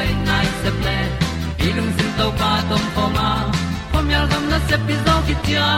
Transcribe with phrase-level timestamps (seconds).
[0.00, 0.98] ta nai se ple
[1.66, 3.28] ilung sin to pa tom pa ma.
[3.92, 5.68] Pom yal gam na se pi zo ki tia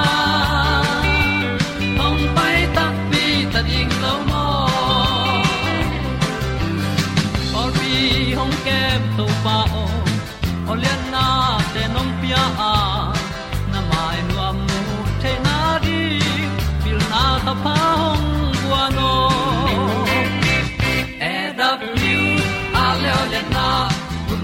[2.00, 4.44] hong pai ta pi ta ding lo mo
[7.60, 7.92] or bi
[8.38, 9.84] hong kem to pa o
[10.72, 11.26] olian na
[11.74, 12.81] te nong pia a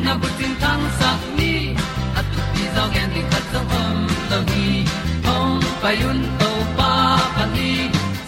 [0.09, 1.09] na bu tin tan sa
[1.39, 1.53] ni
[2.19, 3.97] at tu pi zo gen di khat zo om
[4.31, 4.69] lo gi
[5.27, 6.93] hong pa yun to pa
[7.37, 7.71] pa ni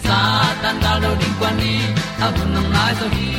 [0.05, 0.17] sa
[0.61, 1.73] tan da lo ding kwan ni
[2.25, 3.31] a bu nong mai so gi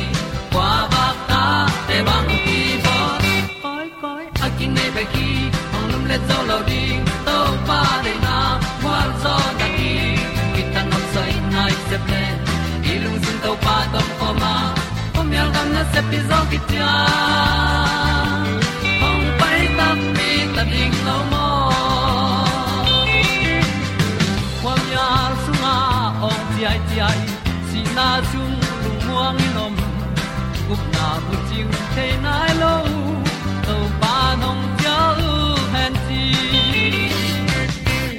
[0.53, 1.43] kwa ba ta
[1.87, 2.97] te bang ki bo
[3.63, 5.29] koi koi a kin nei ba ki
[5.75, 7.37] ong lum le zo lo ding to
[7.71, 8.37] pa de na
[8.83, 9.93] kwa zo da ki
[10.53, 12.23] ki ta no sai nai se ple
[12.91, 14.53] ilung lung sin to pa tom ko ma.
[15.15, 16.91] Pom yal gam na se pi zo ki tia
[17.49, 17.52] ong
[31.95, 32.75] chiu the nai lo
[33.65, 34.97] to pa nong pia
[35.29, 35.33] u
[35.73, 36.23] han ti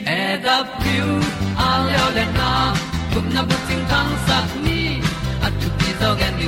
[0.06, 1.08] e da pru
[1.66, 2.50] a leo le na
[3.14, 4.80] gup na bu ting tang sat ni
[5.46, 6.46] at tu ti zo gen ni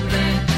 [0.00, 0.53] nai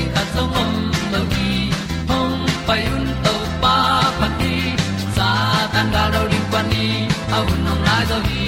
[0.00, 0.74] ding ta song om
[1.12, 1.52] lo gi
[2.10, 3.74] hong pai un to pa
[4.18, 4.54] pa ti
[5.16, 5.28] sa
[5.72, 6.86] tan da do ri pa ni
[7.36, 8.46] a un nong lai do gi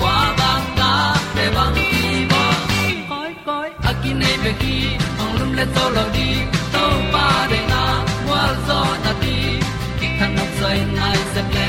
[0.00, 0.90] kwa ba ta
[1.34, 2.02] te bang ki
[2.32, 2.42] bo
[3.10, 4.76] koi koi a ki nei be ki
[5.22, 6.28] ong lum le to lo di
[6.74, 6.84] to
[7.14, 7.82] pa de na
[8.30, 9.36] wa zo na ti
[9.98, 11.68] ki kan nok sai nai se ple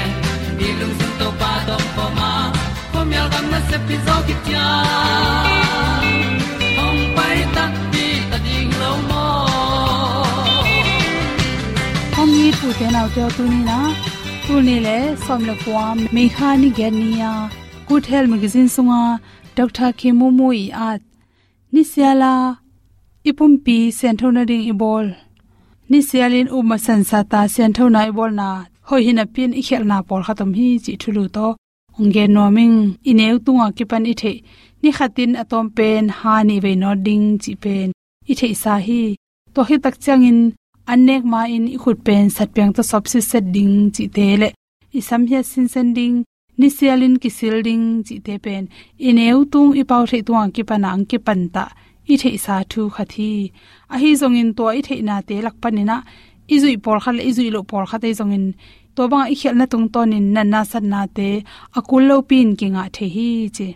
[0.58, 2.34] ni lung sun to pa do po ma.
[2.92, 4.36] Pom yal gam na se pi zo ki
[12.76, 13.80] เทนเอาเจ้าตัวนี้นะ
[14.46, 17.34] ตัวนี้แหละสมรภูมิาเมฆานี่แกนี่ยา
[17.88, 19.04] กูเทลมกซินสุงา
[19.58, 21.00] ดอกทาเคมูมูอีอาด
[21.74, 22.36] นิเซียลา
[23.26, 25.06] อีปุ่มปีเซนเทนาดิงอีบอล
[25.92, 28.50] นิเซียลินอุมาสันสาตาเซนเทนาอีบอลนา
[28.88, 31.40] หอยหินปินอีเขลนาปอลขัตมฮีจิทุลุโต
[31.98, 32.72] องเกนอมิง
[33.08, 34.24] อีเนวตุงอากิปันอีเท
[34.82, 37.88] นี่ขัดินอตอมเป็นฮานีเวนอดิงจิเป็น
[38.28, 39.04] อิเทซาฮี
[39.54, 40.38] ตัวฮิตักเจียงอิน
[40.94, 44.26] anek ma in i khut pen sat pyang to sob si set ding chi te
[44.42, 44.50] le.
[44.98, 46.16] I sam hia sin sen ding,
[46.60, 48.64] ni sialin ki sil ding chi te pen.
[49.08, 51.66] Ineu tung i pau the tuang ki panang ki pan ta.
[52.12, 53.32] I the sa thu khathi
[53.94, 55.98] a hi zong in to i the na te lak panina
[56.56, 58.46] izui por khal izui lo por khate zong in.
[58.96, 61.30] To bang i khel na tung ton in na na san na te.
[61.78, 63.70] Akul lo pin ki nga the hi che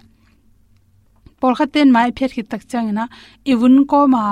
[1.44, 3.04] por khaten mai phet ki tak chang na
[3.52, 4.24] iwun ko ma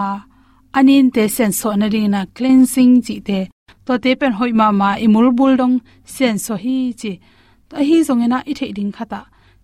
[0.77, 3.39] anin te sen so na ring na cleansing chi te.
[3.85, 5.75] To te pen hoi ma ma imul bul dong
[6.06, 7.13] sen so hi chi
[7.69, 9.21] to hi zong na i the ding khata.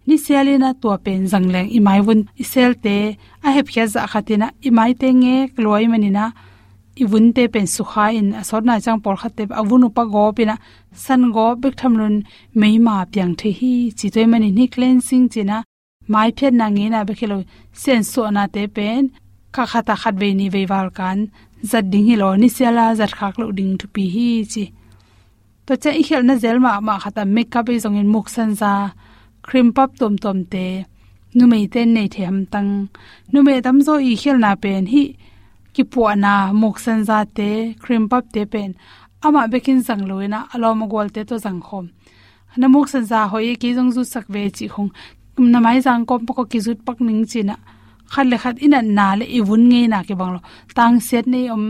[0.08, 4.02] Ni selina to pen zangleng i mai won i sel te, a he phya za
[4.12, 6.26] khatina i mai te nge kloi manina
[7.02, 10.24] i wun te pen su kha in asor na chang por khate awun upa go
[10.38, 10.56] pina
[11.04, 12.16] san go bek tham lun
[12.60, 15.58] mei ma pyang the hi chi toy mani ni cleansing china
[16.14, 17.38] mai phet na nge na bekhelo
[17.82, 19.04] sen so na te pen
[19.56, 21.20] ka khata khat ve ni ve wal kan
[21.72, 24.66] zat ding hi lo ni sela zat khak lo ding thu pi hi chi
[25.66, 28.52] to cha i khel na zel ma ma khata makeup i zong in muk san
[28.62, 28.74] za,
[29.46, 30.68] cream pap tom tom te
[31.38, 32.72] nu mei ten nei them tang.
[33.32, 35.04] Nu mei tam zo i khel na pen hi
[35.74, 37.50] ki pu na muk san za te,
[37.84, 38.72] cream pap te pen.
[39.26, 41.86] Ama bekin sang loina alom gol te to jang khom.
[42.62, 44.92] Namuk san za hoi e ki jong zu sak ve chi khong
[45.54, 47.56] namai jang kom pako ki zut pak ning china
[48.14, 50.40] khat le khat ina na le i vun nge na ke banglo
[50.78, 51.66] tang set nei om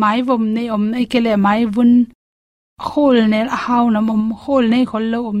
[0.00, 1.92] mai vom nei om ai kele mai vun
[2.88, 5.40] khol ne a haw na mom khol nei khol lo om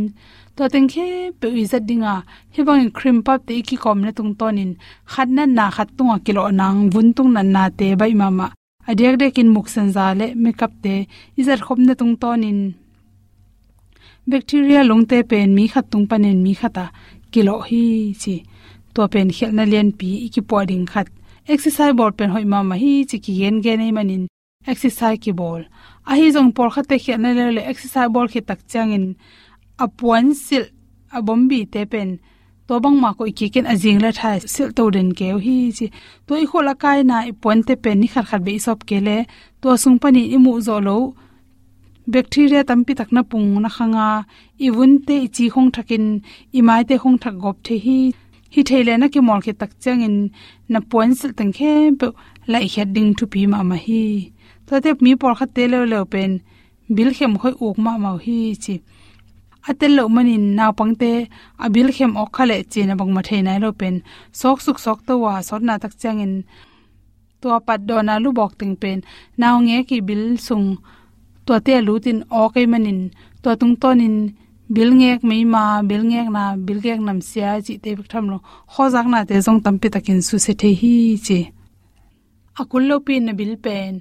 [0.56, 1.06] to teng khe
[1.40, 2.14] pe i zat dinga
[2.54, 4.70] he bang cream pap te ki kom na tung tonin
[5.12, 8.46] khat na na khat tunga kilo nang vun tung na na te bai mama
[8.90, 10.94] adek de kin muk san za le makeup te
[11.40, 12.58] izat khom na tung tonin
[14.30, 16.84] bacteria longte pen mi khat tung panen mi khata
[17.32, 17.82] kilo hi
[18.22, 18.34] chi
[18.96, 21.06] to pen khel na len pi ki poding khat
[21.54, 24.22] exercise board pen hoi ma ma hi chi ki gen gen nei manin
[24.72, 25.60] exercise ki bol
[26.10, 29.04] a hi jong por khat te khel na le le exercise ball khi tak changin
[29.84, 30.64] apuan sil
[31.16, 32.08] a bombi te pen
[32.66, 35.86] to bang ma ko ki ken ajing la thai sil to den ke hi chi
[36.26, 38.98] to i khola kai na i pon te pen ni khat khat be sop ke
[39.06, 39.16] le
[39.62, 40.96] to sung pani i mu zo lo
[42.12, 44.08] bacteria tampi takna pung na khanga
[44.66, 44.68] i
[45.08, 46.04] te chi khong thakin
[46.58, 47.98] i te khong thak gop the hi
[48.54, 50.16] hi theile na ki mol khe tak chang in
[50.72, 52.06] na point sil tang khe pe
[52.52, 54.02] lai heading to pi ma ma hi
[54.66, 56.32] to te mi por kha te le le pen
[56.96, 58.74] bil khem khoi uk ma ma hi chi
[59.70, 61.10] atel lo manin naw pangte
[61.64, 63.94] abil khem ok khale china bang ma thei nai lo pen
[64.40, 66.34] sok suk sok to wa sot na tak chang in
[67.40, 68.98] to pat do na lu bok ting pen
[69.40, 70.66] naw nge ki bil sung
[71.46, 73.00] to te lu tin ok manin
[73.42, 74.16] to tung tonin
[74.74, 78.24] bil ngek mei ma, bil ngek na, bil ngek nam sia chi te bik tham
[78.32, 78.38] lo.
[78.72, 80.94] Kho jak na te jong tam pi takin su se the hi
[81.26, 81.40] chi.
[82.60, 83.94] Akul lo pin na bil pen.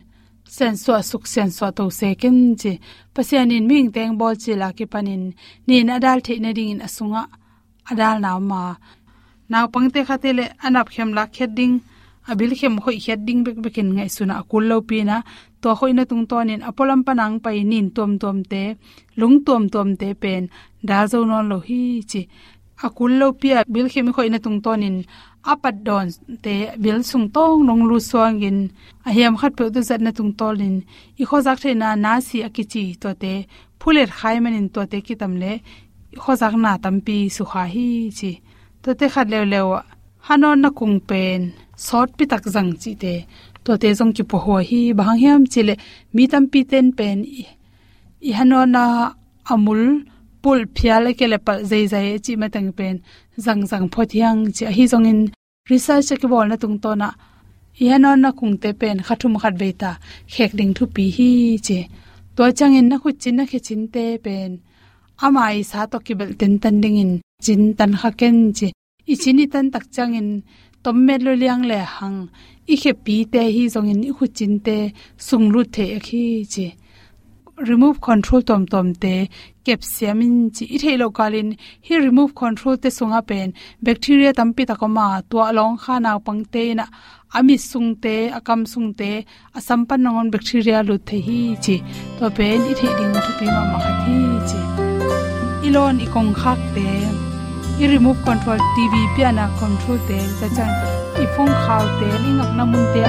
[0.55, 2.79] Sen so suk, sen so to se ken chi.
[3.13, 5.23] Pasian in ming teng bol chi la ki panin
[5.67, 7.23] ni na dal the na ding in asunga
[7.89, 8.61] adal na ma.
[9.49, 11.75] Naw pangte khatele anap khem la khedding
[12.29, 15.17] abil khem khoi khedding bek bekin ngai suna akul lo pi na.
[15.61, 18.63] To khoina tung tonin apolam panang pai nin tom tom te,
[19.19, 20.43] lung tom tom te pen.
[20.87, 21.81] Da zo non lo hi
[22.11, 22.21] chi.
[22.85, 24.97] Akul lo pia bil khemi khoina tung tonin
[25.51, 26.07] apat don
[26.43, 28.59] te bil sung tong nong lu suang in
[29.07, 30.75] a hiam khat pe tu zat na tung tolin
[31.21, 33.33] i kho zak the na na si akichi to te,
[33.79, 35.51] phuler khai manin to te kitam le.
[36.23, 38.31] Kho zak na tampi su kha hi chi.
[38.83, 39.59] To te khat le le
[40.27, 41.41] hanon na kung pen
[41.77, 43.13] sort pi tak zang chi te,
[43.63, 45.75] to te jong ki po ho hi bang hiam chile
[46.13, 47.45] mi tam pi ten pen i.
[48.37, 48.83] Hano na
[49.53, 49.81] amul,
[50.41, 52.95] pul phiale ke le pal zai zai chi ma tang pen,
[53.45, 55.19] zang zang pho thiang chi hi jong in.
[55.69, 57.09] Research e ke bol na tung to na.
[57.83, 59.91] I hano na kung te pen khathum khat ve ta,
[60.33, 61.29] khek ding thu pi hi
[61.67, 61.79] che
[62.35, 64.51] to chang in na khu chin na khe chin te pen.
[65.25, 67.11] Amai sa to ki bel ten tan ding in,
[67.43, 68.67] chin tan kha ken che
[69.11, 70.29] i chini tan tak chang in
[70.85, 72.19] tom me lo liang le hang.
[72.73, 74.77] I khe pi te hi zong in i khu chin te
[75.27, 76.23] sung lu the khi
[76.53, 76.65] chi
[77.69, 79.15] remove control tom tom te
[79.65, 81.49] kep siamin chi i thelo kalin.
[81.87, 83.47] Hi remove control te sunga pen.
[83.85, 86.85] Bacteria tampi takoma to along kha na pangte na.
[87.37, 89.09] Ami sungte akam sungte
[89.57, 91.75] asampan nangon bacteria lu the hi chi
[92.19, 94.17] to pen i the ding thu pi ma ma hi
[94.49, 94.59] chi
[95.67, 97.14] ilon i kong khak te
[97.83, 100.71] i remove control tv piana control te, cha chan
[101.23, 103.03] i phong khaw te, lingak namun te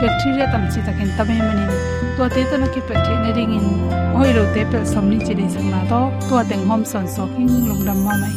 [0.00, 1.70] bacteria tam chi takin tame manin
[2.16, 3.66] to te to na ki pathe ne ring in.
[4.18, 7.26] Oi ro te pel somni chi dei sang na to to teng hom son so
[7.34, 8.36] king lung dam ma mai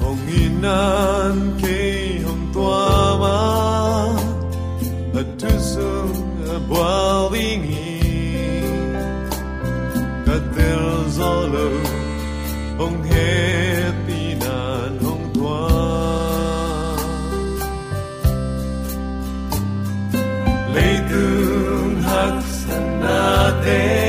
[0.00, 1.78] hong inan ke
[2.26, 2.82] hong tua
[3.22, 3.36] ma
[5.20, 6.16] a tu sung
[6.54, 6.90] a bwa
[7.32, 7.66] wing
[10.26, 10.84] ka tel
[11.18, 11.68] zolo
[12.82, 13.30] hong he
[23.66, 24.05] na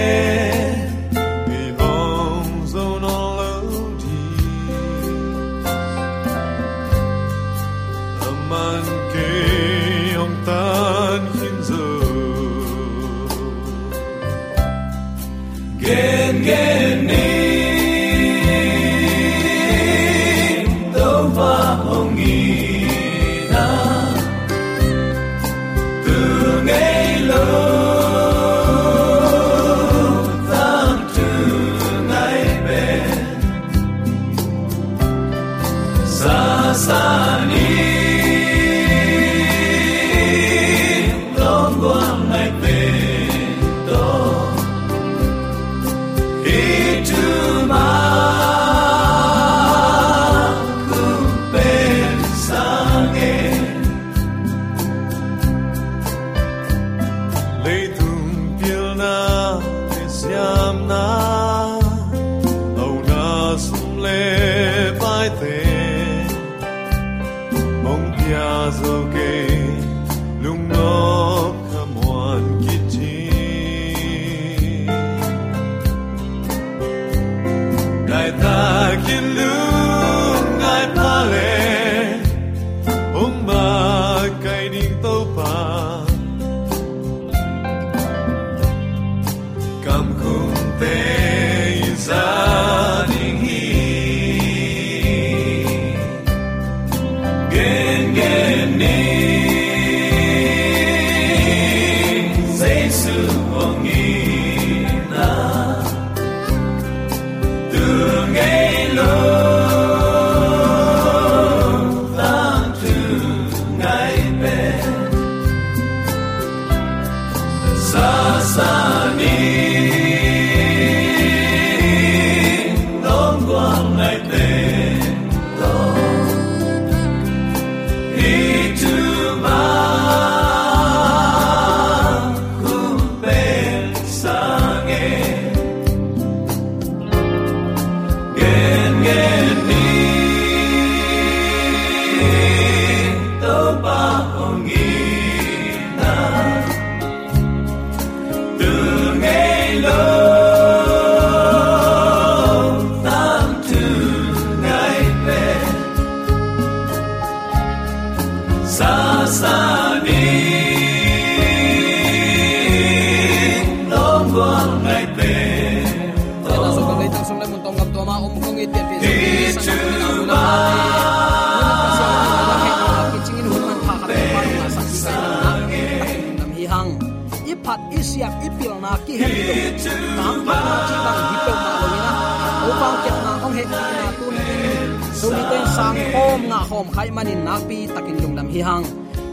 [185.78, 188.86] sang khom nga khom khai manin na pi takin lung lam hi hang.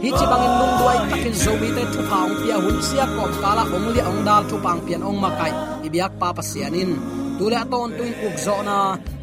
[0.03, 3.31] Hi chi bangin lung duai takin zo mi te thu phang pia hun sia kom
[3.43, 5.53] kala ong li ong dal thu pang pian ong makai.
[5.87, 6.91] Ibiak pa pasianin
[7.37, 8.77] tule ton tuin uk zo na.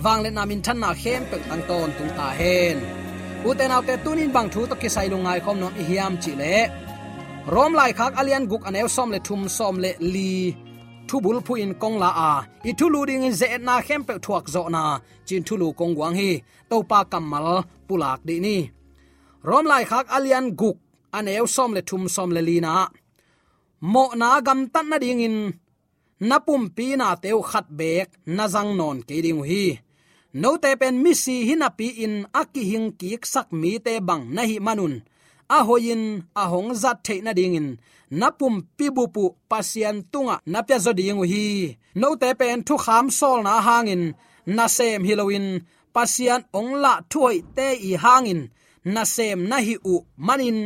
[0.04, 2.76] Wangle na min than na khem pek tang ton tung ta hen.
[3.48, 6.56] Uten autte tunin bang thu to ki sai lungai khom nom i hiam chi le.
[7.54, 10.34] Rom lai khak alian guk anew som le thum som le li.
[11.12, 12.32] Thu bul phu in kong la a
[12.68, 14.82] i thu lu ding in ze na khem pe thuak zo na
[15.26, 16.30] chin thu lu kong wang hi
[16.70, 17.48] to pa kamal
[17.86, 18.56] pulak di ni
[19.48, 20.76] rom lai khak alian guk
[21.16, 22.72] anew som le thum som le li na
[23.92, 25.36] mo na gam tan na ding in
[26.28, 29.64] napum pi na teu khat bek na jang non ke ding hi
[30.40, 34.24] no te pen mi si hina pi in aki hing ki sak mi te bang
[34.34, 34.94] na hi manun
[35.56, 36.02] a hoin
[36.42, 37.68] a hong zat the na ding in
[38.20, 40.36] napum pibupu pasian tunga.
[40.52, 41.76] Napya pya hi.
[42.00, 44.04] No te pen thu kham sol na hangin.
[44.46, 45.46] Na sem hiloin
[45.94, 48.40] pasian ongla thuai te i hangin.
[48.84, 49.94] Na sem na hi u
[50.26, 50.58] manin.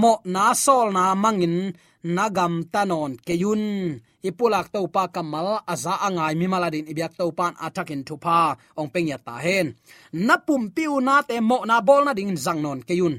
[0.00, 1.56] Mo na sol na mangin.
[2.16, 3.64] Nagam tanon keyun.
[4.28, 9.16] Ipulak to pa kamal aza angai mi maladin ibyak to pan atakin thupa ong pengya
[9.26, 9.66] ta hen
[10.26, 13.14] napum piu na te mo na bol na ding zangnon keyun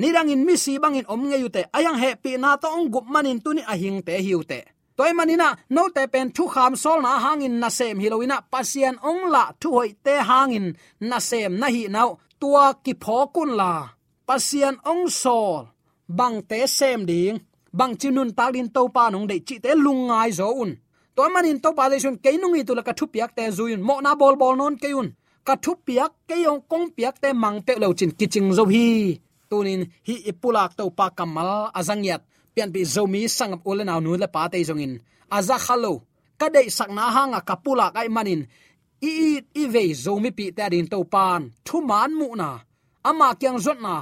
[0.00, 1.62] nirangin mi si bangin om nge yute.
[1.76, 4.60] Ayang happy na to ong gup manin tuni ahing te hiute
[5.02, 7.96] toy manina, no te pen thu kham sol na hangin na sem.
[8.02, 10.66] Hiloina pasian ong la thu hoi te hangin
[11.00, 12.10] na sem na hi nau.
[12.40, 13.72] Tua ki phokun la.
[14.28, 15.62] Pasian ong sol.
[16.18, 17.38] Bang te sem ding.
[17.78, 20.70] Bang chinun talin to pa nong de chi te lungai zo un.
[21.16, 22.30] Toy manin to pa le sun ke
[22.66, 25.08] tu la ka thu piak te zuin mo na bol bol non ke un.
[25.46, 29.20] Ka thu piak ke yong kong piak te mang te lo chin kiching zo hi
[29.52, 32.22] tunin hi ipulak to pa kamal azangyat
[32.54, 34.94] pian bi zomi sang ule aw nu le pa te zongin
[35.36, 35.92] aza khalo,
[36.40, 38.42] ka dei sakna hanga kapula kai manin.
[39.08, 39.30] I i
[39.62, 41.42] i ve zomi pi ta din to pan.
[41.66, 42.50] Thu man mu na.
[43.08, 43.94] Ama kyang zot na.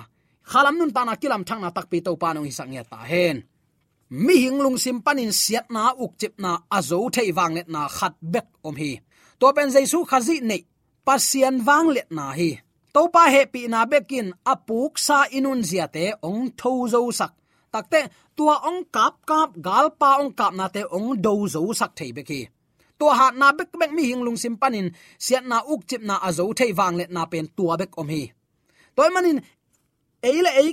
[0.50, 2.98] Khalam nun ta na kilam thang na tak pi to pan ong sang ya ta
[3.10, 3.36] hen.
[4.24, 7.82] Mi hing lung sim panin siat na uk chip na azo thei wang let na
[7.96, 8.92] khat bek om hi.
[9.40, 10.62] To pen jaisu khazi nei.
[11.06, 12.50] Pasian wang let na hi
[12.94, 17.32] topa he pi na bekin apuk sa inun zia te ong tho zo sak.
[17.72, 18.00] Takte
[18.36, 22.10] tua ong kap kap, gal pa ong kap na te ong do zo sak thei
[22.16, 22.40] beki.
[22.98, 24.88] Tua hat na bek bek mi hing lung sim panin,
[25.24, 28.22] siat na uk chip na azo thei wang let na pen tua bek om hi.
[28.96, 29.38] Toy manin,
[30.28, 30.70] eile ei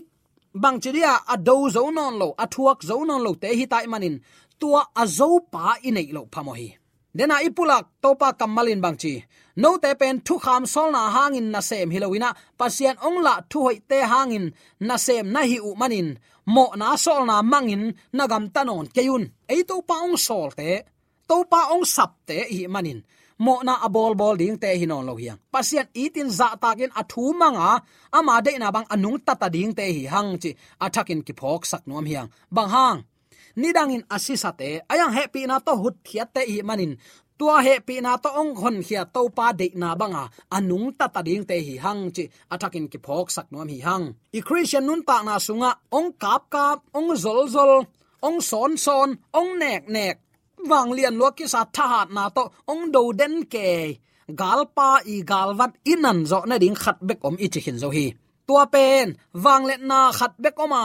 [0.63, 3.85] bang chiria, a do zo non lo, a thuak zo non lo te hi tai
[3.93, 4.15] manin.
[4.59, 6.67] Tua azo pa inei lo phamo hi
[7.17, 9.13] dena ipulak topa kamalin bangchi
[9.61, 12.29] no te pen thu kham sol na hangin na sem hilowina.
[12.59, 14.45] Pasian ongla thu hoi te hangin
[14.87, 16.09] na sem na hi u manin.
[16.55, 17.83] Mo na sol na mangin
[18.17, 19.23] nagam tanon keyun.
[19.53, 20.69] Ei to pa ong sol te
[21.29, 22.99] to pa ong sap te hi manin.
[23.45, 25.39] Mo na abol bol ding te hinon lo hiang.
[25.53, 27.69] Pasian itin za takin athu manga,
[28.17, 30.51] ama de na bang anung tata ding te hi hang chi.
[30.85, 32.29] Athakin ki phok sak nom hiang.
[32.55, 32.99] Bang hang
[33.57, 36.93] nidangin asisate, ayang happy na to hut thiat te hi manin.
[37.37, 40.23] Tua he pi na to ong khon khia to pa de na banga.
[40.57, 42.23] Anung ta ta ding te hi hang chi.
[42.53, 44.05] Atakin ki phok sak nom hi hang.
[44.37, 47.73] I christian nun ta na sunga, ong kap kap, ong zol zol,
[48.27, 49.09] ong son son,
[49.39, 50.15] ong nek nek.
[50.69, 53.69] Wang lian lo ki sa tha hat na to ong do den ke.
[54.39, 58.07] Galpa i galvat inan zo na ding khat bek om i chi hin zo hi.
[58.47, 59.07] Tua pen
[59.43, 60.83] wang let na khat bek oma.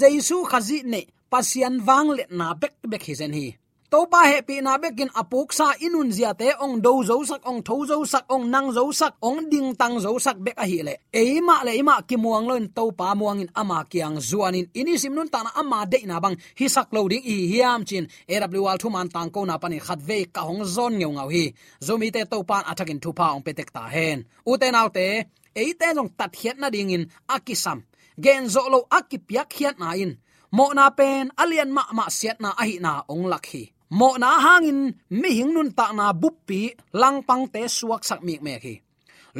[0.00, 3.48] Jesu khazi ne pasian wang le na bek bek hi zen hi.
[3.92, 7.44] To pa he pi na bekin apuk sa inun zia te ong do zo sak,
[7.44, 10.64] ong tho zo sak, ong nang zo sak, ong ding tang zo sak bek a
[10.70, 10.94] hi le.
[11.12, 14.96] E ma le ma ki muang loin, to pa muang in ama kyang zuanin ini
[14.96, 16.36] sim nun ta na ama de na bang.
[16.58, 18.08] Hi sak lo ding i hiam chin.
[18.32, 21.44] Awl thu man tang ko na pani khat ve ka hong zon ngeu ngau hi.
[21.86, 24.24] Zomi te to pan athakin thu pa ong petek ta hen.
[24.48, 25.06] U te nau te
[25.52, 27.78] e te jong tat hiat na ding in akisam
[28.24, 30.16] gen zo lo akipiak hiat na in
[30.52, 34.92] mo na pen, alian ma ma siat na ahi na ong lakhi mo na hangin,
[35.12, 38.74] mi hing nun ta na buppi lang pang te suak sak mi me khi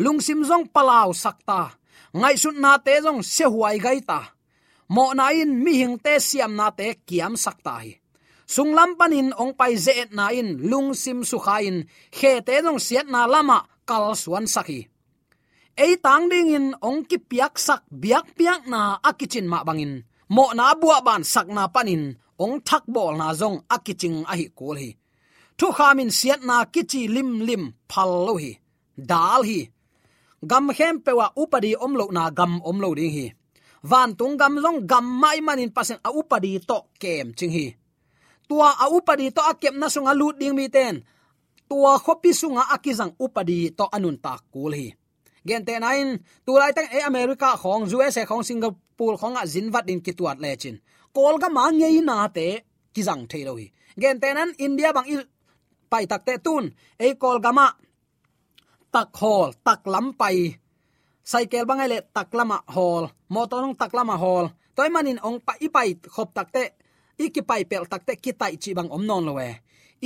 [0.03, 1.77] lungsim zong palau sakta
[2.12, 4.20] ngai sun na te zong se huai gai ta.
[4.92, 7.96] Mo na in, mi hing te siam na te kiam sakta hi.
[8.44, 13.25] Sunglam panin ong pai ze na in lungsim su khain khe te nong siat na
[13.25, 14.81] lama, kal suan sakhi
[15.77, 20.45] ei tang ding in, ong ki piak sak, biak piak na akichin ma bangin mo
[20.57, 22.05] na bua ban sak na panin,
[22.42, 24.90] ong thak bol na zong akiching a hi kul hi.
[25.59, 28.53] Thu khamin siat na kichi lim lim phal lo hi.
[29.11, 29.61] Dal hi.
[30.51, 33.27] Gam hem pewa upadi omlo na gam omlo ding hi.
[33.90, 37.66] Van tung gam zong gam mai manin pasen a upadi to kem ching hi.
[38.49, 40.95] Tua a upadi to akem na sunga lut ding mi ten.
[41.68, 44.88] Tua khopi sunga akizang upadi to anun ta kul hi
[45.47, 46.09] gen te nain
[46.47, 50.39] tu lai tang e america khong usa khong, singapore khong a zin zinvat din kituat
[50.45, 50.77] le chin.
[51.17, 52.49] Kol ga ma ngei na te,
[52.95, 53.67] ki jang kizang thailo hi.
[54.01, 55.23] Gen te nan india bang il
[55.91, 56.65] pai tak te tun.
[56.99, 57.67] E kol ga ma
[58.95, 60.37] tak hol tak lam pai.
[61.31, 65.39] Cycle bangai e le tak lama hol motor nong tak lama hol toy manin ong
[65.47, 66.65] pa ipai khop tak te
[67.25, 69.49] iki pai pel tak te kitai chi bang om non lowe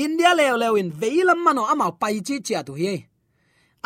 [0.04, 2.94] india lew lew in veilam mano amao pai chi chia tu hi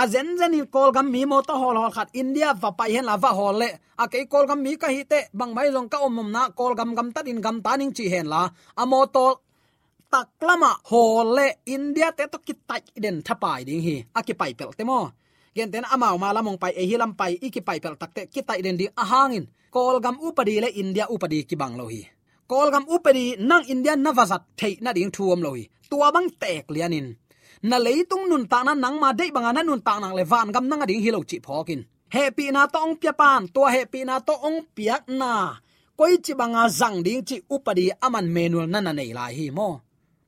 [0.01, 2.09] a zen zen hi kol gam mi mo to hol hol khat.
[2.23, 3.69] India va pai hen la va hol le.
[4.03, 5.21] A ke kol gam mi ka hi te.
[5.39, 8.05] Bang mai long ka om na kol gam gam ta din gam ta ning chi
[8.13, 8.43] hen la.
[8.81, 9.27] A mo to
[10.13, 11.47] taklama hol le.
[11.77, 13.97] India te to ki tai den thapai ding hi.
[14.19, 15.01] A ki pai pel te mo.
[15.57, 18.23] Gen ten amao ma lamong pai e hilam pai, i ki pai pel tak te.
[18.33, 19.45] Ki tai den di a hangin.
[19.75, 22.03] Kol gam upadi le india upadi ki bang lo hi.
[22.51, 25.65] Kol gam upadi nang india na vazat thei na ding thuam lo hi.
[25.91, 27.09] Tua bang tek lianin
[27.63, 30.49] na leitung nun ta na nang ma dei banga na nun ta nang le van
[30.55, 31.81] gam nang ading hilo chi phokin.
[32.15, 35.33] Happy na to ong pia pan, to happy na to ong piak na.
[35.99, 39.69] Koi chi banga zang ding chi upadi aman manual na na nei lai hi mo.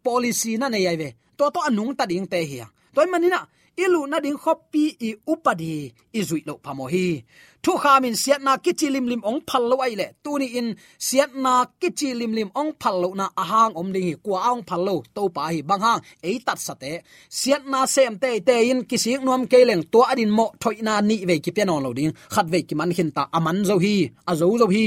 [0.05, 2.59] Policy na nei ai ve, to to anung ta ding te hi
[2.95, 3.41] toy manina
[3.77, 7.25] ilu na ding khopi i upadi izui lo phamo hi
[7.65, 10.07] thu kha min siat na kichi lim lim ong phal lo ai le.
[10.25, 10.69] Tu ni in
[11.07, 14.63] siat na kichi lim lim ong phal lo na ahang om ding hi kwa ong
[14.69, 16.01] phal lo to pa hi bang hang.
[16.29, 16.93] Ei tat sate
[17.41, 20.95] siat na sem te te in kisik nuam ke leng to adin mo thoi na
[21.09, 22.13] ni ve ki pian on lo ding.
[22.35, 23.95] Khat ve ki man hin ta aman zo hi,
[24.31, 24.87] a zo zo hi.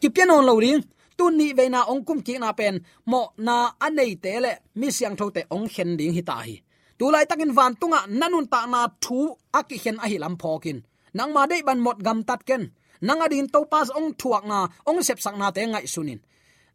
[0.00, 0.80] Ki pian on lo ding.
[1.18, 2.74] Tu ni ve na ong kum ki na pen
[3.10, 4.52] mo na anei te le.
[4.78, 6.56] Mi siang tho te ong khen ding hi ta hi.
[6.98, 9.18] Tu lai takin van tunga nanun ta na thu
[9.58, 10.78] aki hen a hi lam phokin
[11.16, 12.64] nang ma dei ban mot gam tat ken.
[13.06, 16.20] Nang adin to pas ong thuak na, ong sep sak na te ngai sunin.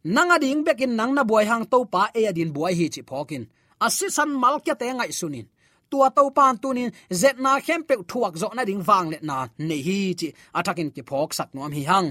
[0.04, 3.44] Nang ading bekin nang na buai hang to pa e adin buai hi chi phokin
[3.86, 5.46] asisan mal kya te ngai sunin.
[5.90, 9.36] Tua to pan tunin, zet na khem pe thuak zo na ding wang le na
[9.68, 12.08] nei hi chi atakin ki phok sak nom hi hang.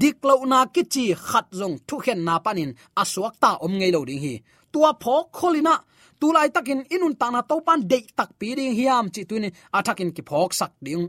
[0.00, 2.70] Diklo na ki chi khat zong thu khen na panin
[3.02, 4.34] aswak ta om ngei lo ding hi.
[4.72, 5.74] Tua phok kholina
[6.20, 10.22] tulai takin inun tana to pan de tak pi ding hiam chi tunin atakin ki
[10.30, 11.04] phok sak ding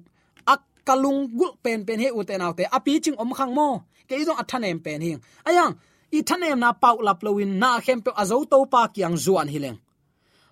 [0.89, 3.67] kalung gul pen pen he uten autte api ching om khang mo.
[4.09, 5.19] Ke izong athanem pen hing.
[5.45, 5.77] Ayang,
[6.17, 9.77] i thanem na pau lap lowin na khem pe azo to pa kyang zuan hileng.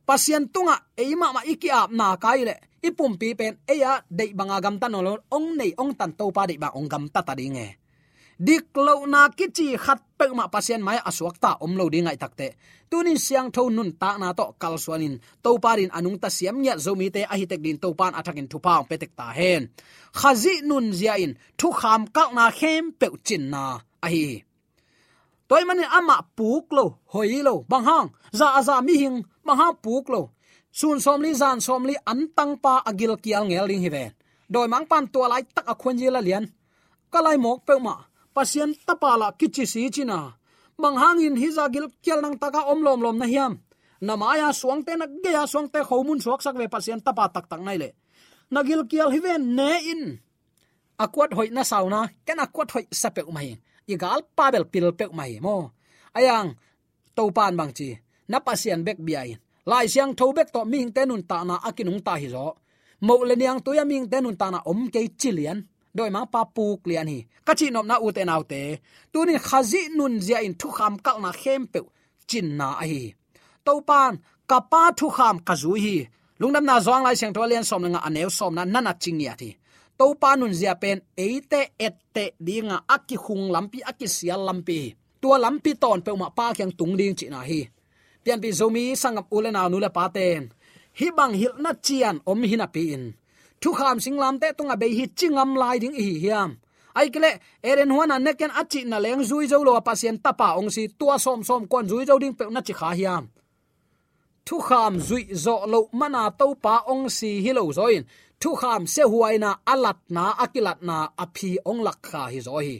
[0.08, 2.56] Pasien tunga eima ma iki ap na kai le.
[2.88, 6.43] Ipum pi pen eya dei banga gam tan lo ong nei ong tan to pa
[6.50, 7.67] dei ba ong gam ta ta ding e
[8.39, 12.47] dik lo na kichi khat pe ma pasien mai aswak ta om lo dingai takte.
[12.89, 16.73] Tunin siang tho nun ta na to kal swanin to parin anung ta siam nya
[16.86, 19.63] zomi te a hitek din to pan athakin thu paung petek ta hen.
[20.19, 23.63] Khazi nun zia in thu kham kal na khem pe chin na.
[24.06, 24.43] A hi
[25.50, 28.08] toy mani ama puk lo, hoi lo, bang hang.
[28.39, 30.21] Za za mi hing, bang hang puk lo.
[30.80, 34.06] Sun som li, zan som li, an tang pa agil kial ngel ring hi ve
[34.50, 36.45] doi mang pan tua lai tak a khun ji la lian.
[37.12, 37.95] Kalai mok pe ma
[38.38, 40.38] pasien tapala kichi si china.
[40.78, 43.54] Mang hangin hizagil kel nang taka om lom lom na hiam.
[43.97, 47.89] Namaya suangte na geya suangte khomun suak sak ve pasien tapa tak tak nai le.
[48.54, 50.04] Nagil kial hiven ne in.
[51.02, 53.58] Akwat hoi na sauna, ken akwat hoi sape umai.
[53.89, 55.73] Igal pabel pil pe umai mo.
[56.13, 56.54] Ayang
[57.17, 57.89] topan bang chi.
[58.30, 59.34] Na pasien bek biai.
[59.65, 62.54] Lai siang tho bek to ming tenun ta na akinung ta hi zo.
[63.02, 65.60] Mo le niang to ya ming tenun ta na om ke chilian
[65.95, 67.19] doi mang pa puk lian hi.
[67.45, 68.62] Ka chi nom na u te nau te.
[69.12, 71.80] Tu ni khazi nun zia in thu kham kal na khem pe
[72.30, 73.04] chin na a hi.
[73.65, 74.13] To pan
[74.50, 75.97] ka pa thu kham ka zu hi.
[76.39, 79.34] Lungnam na zong lai seng to lian som nga anew som na nana ching ya
[79.41, 79.50] thi.
[79.97, 84.80] To pa nun zia pen eite ette dinga akki khung lampi akki sial lampi.
[85.21, 87.62] Tua lampi ton pe ma pa kyang tung ding chi na hi.
[88.23, 90.43] Pian pi zomi sangam ulena nu le pa ten.
[91.00, 93.04] Hi bang hil na chian om hi na pi in
[93.62, 96.52] thu kham singlam te tunga be hi chingam lai ding hi hiam.
[97.00, 97.32] Ai kele
[97.70, 101.39] eren huana neken achi na leng zui zo lo pasien tapa ong si tua som
[101.48, 103.24] som kon zui zo ding pe na chi kha hiam.
[104.48, 108.04] Thu kham zui zo lo mana to pa ong si hi lo zoin.
[108.41, 112.76] Thu kham se huaina alat na akilat na aphi ong lak kha hi zo hi.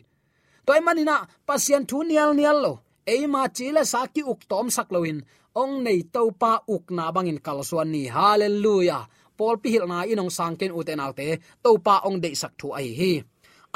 [0.66, 1.16] Toy manina
[1.48, 2.74] pasien thu nial nial lo.
[3.14, 5.18] Eima chile sa ki uk tom sak loin
[5.62, 8.04] ong nei to pa uk na bangin kalsuan ni.
[8.18, 9.04] Hallelujah
[9.38, 11.28] pol pi hil na inong sangken uten alte
[11.64, 13.14] to pa ong de sak thu ai hi.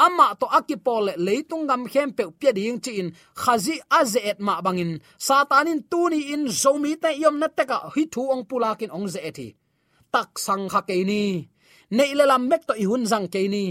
[0.06, 3.10] Ama to akipol leitung gam khem pe pya ding chi in,
[3.41, 4.91] khazi azet ma bangin
[5.28, 9.50] satanin tuni in zomi te yom na teka hi thu ong pulakin ong ze ethi
[10.12, 11.47] tak sang kha ke ni,
[11.95, 13.65] nei le lam mek to i hun jang ke ni.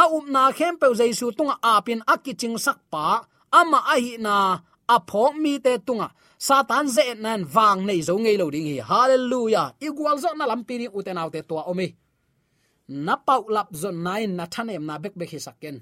[0.00, 3.24] A um na khem pe jaisu tunga apin akiching sak pa,
[3.60, 4.34] ama ahi na
[4.94, 4.96] a
[5.42, 6.08] mi te tunga
[6.46, 9.68] satan ze nan wang nei zo ngei lo ding hi hallelujah.
[9.86, 11.88] Igual zo na lampi ni uten autte to omi.
[13.06, 15.76] Na pau lap zo nai na thanem na bek bek hi saken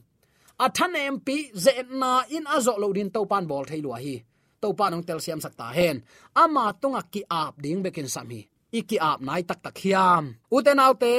[0.64, 4.16] a thanem pi ze na in azo lo din to pan bol thei lo hi
[4.60, 5.96] to pan ong tel siam sakta hen
[6.42, 8.40] ama tunga ki ap ding bekin sami
[8.78, 10.24] iki ap nai tak tak hiam.
[10.56, 11.12] Uten autte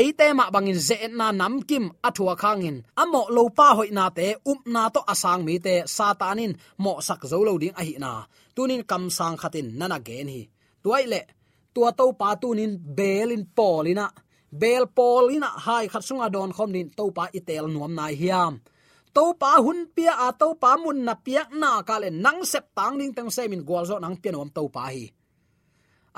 [0.00, 4.26] eite ma bangin ze na nam kim athua khangin amo lo pa hoi na te
[4.50, 6.52] up na to asang mi te satanin
[6.84, 8.12] mo sak zo lo ding a hi na
[8.58, 10.42] tunin kam sang khatin nana gen hi
[10.82, 11.20] tuai le
[11.74, 14.06] tua to pa tunin belin polina
[14.60, 18.54] bel polina hai khat sunga don khom nin to pa itel nuam nai hiam
[19.16, 22.66] to pa hun pia a to pa mun na pia na ka le nang sep
[22.78, 25.04] tang ning tang se min gwal zo nang pia nuam to pa hi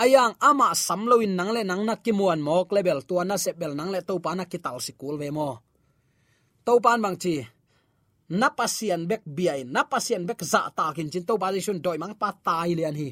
[0.03, 3.91] ayang ama samloin nang le nang na kimuan mok level tua na sep bel nang
[3.95, 5.49] le to pa na kital sikul ve mo
[6.67, 7.35] to pan bang chi
[8.31, 12.15] na pasian bek biai na pasian bek za ta kin chin to position doi mang
[12.21, 13.09] pa tai lian hi.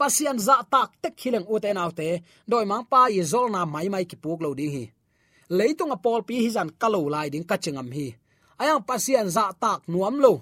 [0.00, 2.08] Pasian za tak tek hileng uten autte
[2.50, 4.84] doi mang pa yi zol na mai mai ki puk lo ding hi.
[5.58, 8.06] Leitung a pol pi hi zan kalo lai ding ka chingam hi.
[8.60, 10.32] Ayang pasian za tak nuam lo.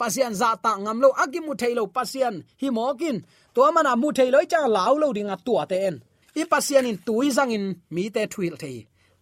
[0.00, 3.16] Pasian za ta ngam lo, agi mu thailo pasian hi mokin
[3.54, 5.96] to mana mu thailoi cha lao lo dinga tua te en.
[6.40, 8.76] I pasian in tui zang in mi te thuil thei.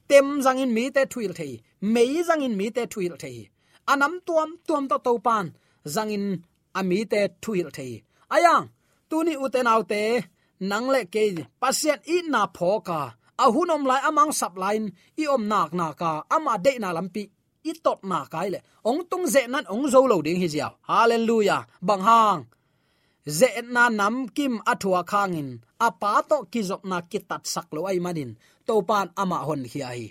[0.09, 1.53] Tem zang in mi te thuil thei.
[1.95, 3.39] Mei zang in mi te thuil thei
[3.93, 5.47] anam tuam tuam to to pan.
[5.95, 6.27] Zangin
[6.79, 7.93] ami te thuil thei.
[8.35, 8.67] Ayang
[9.11, 10.03] tuni uten autte
[10.71, 11.25] nang le ke
[11.61, 13.01] pasien i na phoka
[13.45, 14.85] ahunom lai amang sap lain,
[15.23, 16.25] i om nak na ka.
[16.35, 17.25] Ama de na lampi
[17.71, 18.59] i tot na kai le.
[18.89, 21.63] Ong tung ze nan ong zo lo ding hi zia hallelujah.
[21.87, 22.41] Bang hang.
[23.39, 25.49] Ze na nam kim athua khangin.
[25.87, 28.31] Apa to kizop na kitat sak lo ai manin.
[28.67, 30.03] To pan ama hon hi ai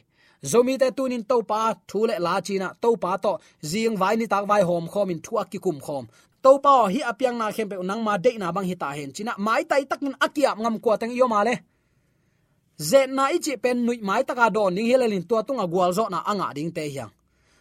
[0.51, 3.31] zomi te tunin to pa thule la china to pa to
[3.71, 6.05] zing vai ni tak vai hom, khom in thua ki kum khom.
[6.43, 9.10] To pa hi apyang na khem pe nang ma de na bang hi ta hen.
[9.15, 11.55] China, mai tai takin akiap ngam ko tang yo ma le.
[12.89, 16.19] Ze na ichi pen nui mai taka don ning helelin tua tunga gwal zo na
[16.31, 17.12] anga ding te hiang.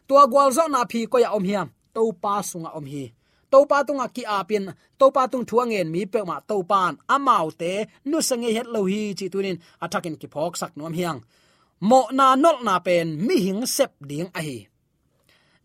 [0.08, 1.68] Tua gwal zo na phi ko ya om hiam.
[1.94, 3.04] To pa sunga om hi.
[3.52, 4.64] To pa tunga ki apin
[4.98, 7.72] to pa tung thuang en mi pe ma to pan amau te
[8.10, 11.20] nu sange het lo hi chi tunin atakin ki phok sak nom hiang
[11.88, 14.58] mo na nol na pen, mi hing sep ding a hi.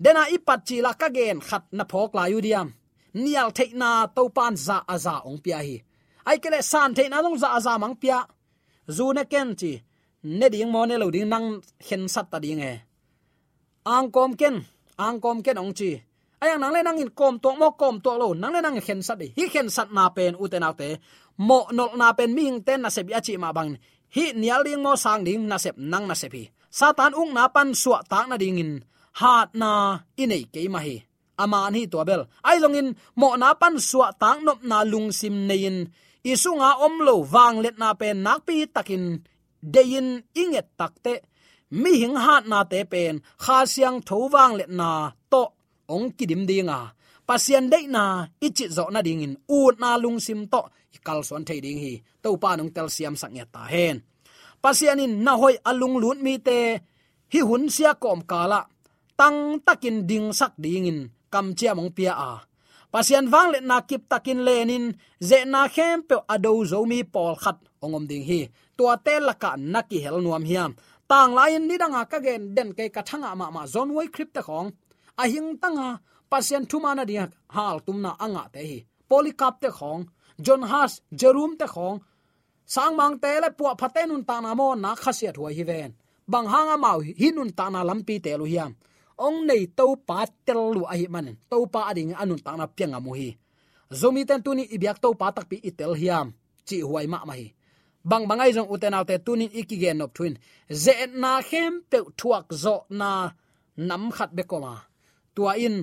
[0.04, 2.68] Dena ipat chi la ka gen khat na phok la yudiam
[3.14, 5.78] nial the na to pan za aza ong pia hi.
[6.28, 8.20] Ai kele san the na long za aza mang pia.
[8.96, 9.82] Zu na ken chi,
[10.24, 12.74] ne ding mo ne lo ding nang hen sat ta ding e.
[13.86, 14.56] Ang kom ken,
[14.98, 15.92] ang kom ken ong chi.
[16.42, 19.02] Ayang nang le nang in kom to, mo kom to lo, nang le nang hen
[19.02, 20.90] sat hi hen sat na pen u te na te.
[21.38, 23.72] Mo nol na pen ming ten na se bi achi ma bang
[24.16, 26.44] hi nial ding mo sang ding na sep nang na sep hi.
[26.70, 28.72] Satan ung na pan suwa tak na ding in.
[29.20, 29.72] Hat na
[30.22, 30.96] inei ke ma hi.
[31.42, 32.24] Aman hi to bel.
[32.46, 35.90] Ai long in, mo na pan suwa tak nop na lung sim nein
[36.32, 39.24] isunga omlo wang let na pen nak pi takin
[39.74, 40.08] dein
[40.42, 41.14] inget takte
[41.82, 43.16] mi hing hat na te pen.
[43.44, 44.90] Kha siang tho wang let na
[45.32, 45.44] to
[45.94, 46.80] ong kidim dinga
[47.30, 50.62] pasian dei na, ichi zo na ding in, u na lung sim to
[51.06, 53.98] kal son thei ding hi, to pa nong tel siam sak ya ta hen.
[54.64, 56.60] Pasian in, na hoi alung lut mi te,
[57.34, 58.60] hi hun sia kom kala
[59.20, 61.00] tang takin ding sak ding in,
[61.34, 62.32] kam chia mong pia a.
[62.94, 64.86] Pasian wang le na kip takin lenin
[65.30, 68.40] ze na khem pe ado zo mi pol khat, ongom ding hi,
[68.78, 70.72] tua te laka naki hel nuam hiam.
[71.10, 74.30] Tang lain ni danga ka gen den ke ka thanga ma ma zon wai krip
[74.36, 74.70] ta khong.
[75.22, 75.88] A hing tanga
[76.30, 77.24] pasien thumana dia
[77.56, 78.78] hal tumna anga te hi,
[79.10, 80.02] polycarp te khong,
[80.46, 81.98] john has jerum te khong,
[82.74, 85.92] sang mang te le pu phate nun ta na mo na khasiat huai hi ven,
[86.32, 88.72] bang hanga mau hinun ta na lampi te lu hiam,
[89.26, 92.66] ong nei to pa tel lu a hi man to pa ading anun ta na
[92.76, 93.30] piang amu hi,
[94.00, 96.28] zomi ten tuni ibyak to pa tak pi itel hiam,
[96.68, 97.48] chi huai ma ma hi,
[98.10, 100.36] bang bangai jong uten autte tunin ikigen nop twin
[100.84, 103.10] ze na khem pe thuak zo na
[103.88, 104.74] nam khat be koma
[105.36, 105.78] tua in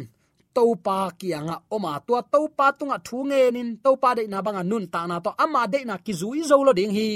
[0.57, 1.57] topa kianga.
[1.75, 5.62] Oma, tua topa tunga thunge nin topa de na banga nun ta na to ama
[5.73, 7.09] de na ki zui zo lo ding hi.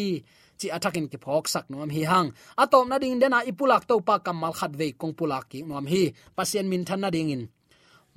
[0.59, 2.29] Chi athakin ki phok sak nom hi hang.
[2.63, 6.03] Atom na ding dena ipulak topa kamal khat ve kong pulak ki nom hi.
[6.37, 7.43] Pasien min than na ding in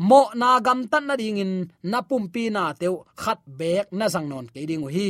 [0.09, 1.53] mo na gam tan na ding in
[1.91, 5.09] na pum pi na teu khat bek na sang non ke ding hi.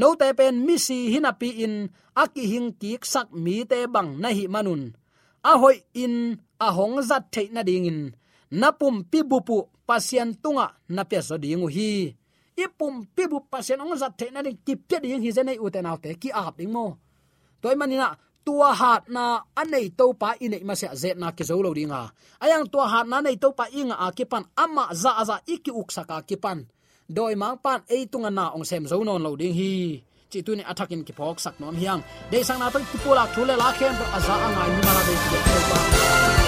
[0.00, 1.74] No te pen mi si hina pi in
[2.22, 4.82] aki hing ki sak mi te bang na hi manun.
[5.50, 6.14] Ahoi in,
[6.66, 6.68] a
[7.08, 8.00] zat thei na ding in
[8.50, 12.12] napum pibupu pasien tunga na pe so dingu hi.
[12.58, 16.18] Ipum pibu pasien ong zat the na ni ki pe ding hi zenai uten autte
[16.18, 16.98] ki ap ding mo.
[17.62, 21.62] Toy manina, tua hat na anei to pa inei ma se zet na ki zo
[21.62, 22.10] lo dinga
[22.42, 25.70] ayang tua hat na nei to pa inga a ki pan, ama za za iki
[25.70, 26.58] uksaka ki pan.
[27.08, 30.02] Doi mang pan ei tunga na ong sem zo non lo ding hi.
[30.30, 32.02] Chi tu ni attacking ki phok sak nom hiang.
[32.30, 36.47] De sang na to ki pula thule la khem aza angai ni mara de ki